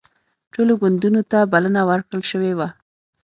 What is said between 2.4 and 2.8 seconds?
وه